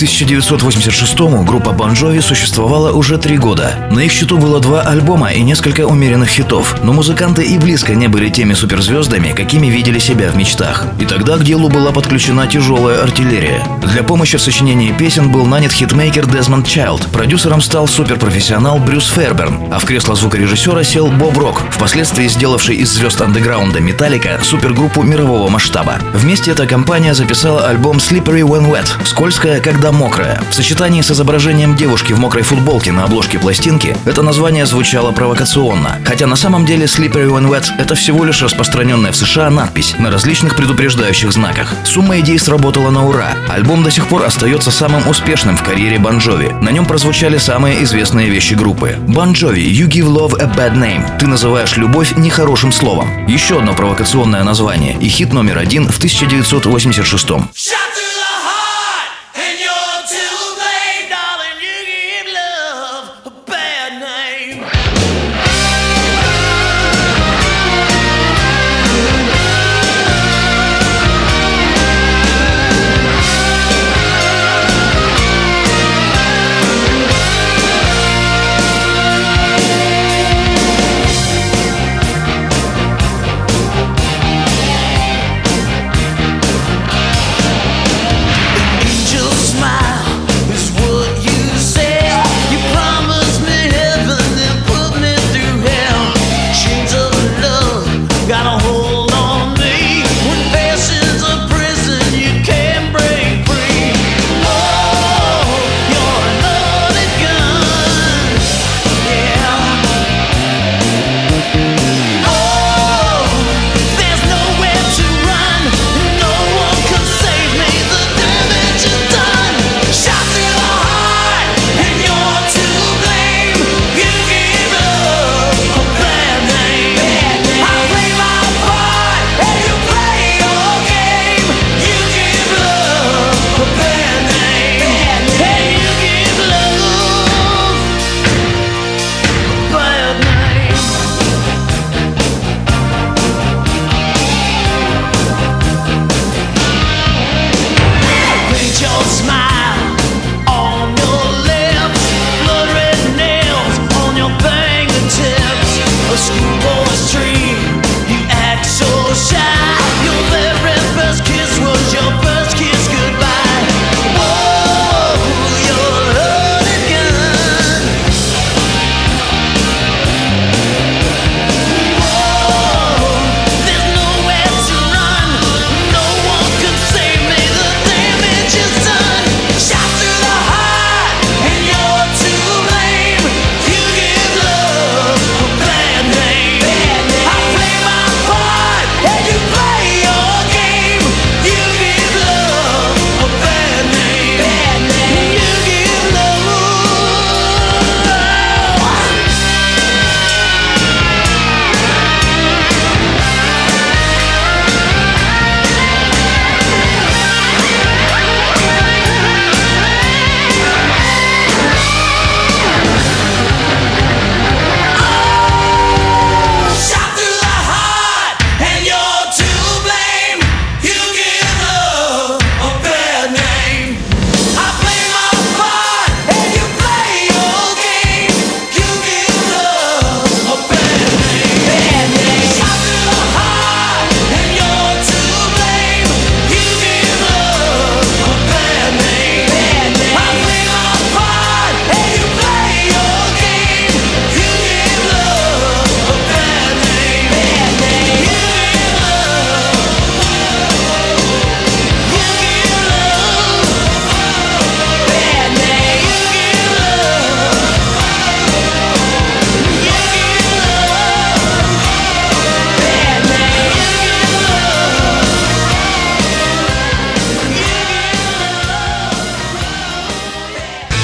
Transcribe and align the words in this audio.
К 0.00 0.02
1986-му 0.02 1.44
группа 1.44 1.68
Bon 1.72 1.92
Jovi 1.92 2.22
существовала 2.22 2.90
уже 2.90 3.18
три 3.18 3.36
года. 3.36 3.74
На 3.90 4.00
их 4.00 4.10
счету 4.10 4.38
было 4.38 4.58
два 4.58 4.80
альбома 4.80 5.30
и 5.30 5.42
несколько 5.42 5.86
умеренных 5.86 6.30
хитов, 6.30 6.74
но 6.82 6.94
музыканты 6.94 7.44
и 7.44 7.58
близко 7.58 7.94
не 7.94 8.08
были 8.08 8.30
теми 8.30 8.54
суперзвездами, 8.54 9.34
какими 9.36 9.66
видели 9.66 9.98
себя 9.98 10.30
в 10.30 10.36
мечтах. 10.36 10.86
И 10.98 11.04
тогда 11.04 11.36
к 11.36 11.44
делу 11.44 11.68
была 11.68 11.92
подключена 11.92 12.46
тяжелая 12.46 13.02
артиллерия. 13.02 13.62
Для 13.82 14.02
помощи 14.02 14.38
в 14.38 14.40
сочинении 14.40 14.90
песен 14.90 15.30
был 15.30 15.44
нанят 15.44 15.70
хитмейкер 15.70 16.24
Дезмонд 16.24 16.66
Чайлд, 16.66 17.02
продюсером 17.08 17.60
стал 17.60 17.86
суперпрофессионал 17.86 18.78
Брюс 18.78 19.06
Ферберн, 19.10 19.70
а 19.70 19.78
в 19.80 19.84
кресло 19.84 20.14
звукорежиссера 20.14 20.82
сел 20.82 21.08
Боб 21.08 21.36
Рок, 21.36 21.62
впоследствии 21.70 22.26
сделавший 22.26 22.76
из 22.76 22.88
звезд 22.90 23.20
андеграунда 23.20 23.80
Металлика 23.80 24.40
супергруппу 24.42 25.02
мирового 25.02 25.50
масштаба. 25.50 25.98
Вместе 26.14 26.52
эта 26.52 26.66
компания 26.66 27.12
записала 27.12 27.68
альбом 27.68 27.98
Slippery 27.98 28.40
When 28.40 28.70
Wet, 28.70 28.88
скользкая, 29.04 29.60
когда 29.60 29.89
мокрая. 29.92 30.42
В 30.50 30.54
сочетании 30.54 31.02
с 31.02 31.10
изображением 31.10 31.76
девушки 31.76 32.12
в 32.12 32.18
мокрой 32.18 32.42
футболке 32.42 32.92
на 32.92 33.04
обложке 33.04 33.38
пластинки 33.38 33.96
это 34.04 34.22
название 34.22 34.66
звучало 34.66 35.12
провокационно. 35.12 35.98
Хотя 36.04 36.26
на 36.26 36.36
самом 36.36 36.66
деле 36.66 36.86
Slippery 36.86 37.28
When 37.28 37.48
Wet 37.48 37.66
это 37.78 37.94
всего 37.94 38.24
лишь 38.24 38.42
распространенная 38.42 39.12
в 39.12 39.16
США 39.16 39.50
надпись 39.50 39.94
на 39.98 40.10
различных 40.10 40.56
предупреждающих 40.56 41.32
знаках. 41.32 41.74
Сумма 41.84 42.20
идей 42.20 42.38
сработала 42.38 42.90
на 42.90 43.06
ура. 43.06 43.34
Альбом 43.48 43.82
до 43.82 43.90
сих 43.90 44.06
пор 44.06 44.24
остается 44.24 44.70
самым 44.70 45.06
успешным 45.08 45.56
в 45.56 45.62
карьере 45.62 45.96
Bon 45.96 46.18
Jovi. 46.18 46.52
На 46.62 46.70
нем 46.70 46.86
прозвучали 46.86 47.38
самые 47.38 47.82
известные 47.84 48.28
вещи 48.28 48.54
группы. 48.54 48.96
Bon 49.06 49.32
Jovi, 49.32 49.70
You 49.70 49.88
Give 49.88 50.06
Love 50.06 50.40
a 50.40 50.46
Bad 50.46 50.74
Name. 50.74 51.18
Ты 51.18 51.26
называешь 51.26 51.76
любовь 51.76 52.16
нехорошим 52.16 52.72
словом. 52.72 53.26
Еще 53.26 53.58
одно 53.58 53.74
провокационное 53.74 54.44
название 54.44 54.96
и 55.00 55.08
хит 55.08 55.32
номер 55.32 55.58
один 55.58 55.88
в 55.88 55.98
1986 55.98 57.28
-м. 57.30 58.09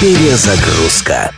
Перезагрузка. 0.00 1.32